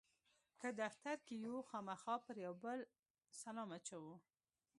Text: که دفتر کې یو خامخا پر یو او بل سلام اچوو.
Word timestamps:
که 0.61 0.69
دفتر 0.81 1.15
کې 1.25 1.35
یو 1.45 1.55
خامخا 1.69 2.15
پر 2.25 2.35
یو 2.45 2.49
او 2.55 2.55
بل 2.63 2.79
سلام 3.41 3.69
اچوو. 3.77 4.15